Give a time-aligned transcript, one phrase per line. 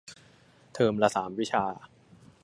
[0.73, 1.63] เทอมละสามวิชา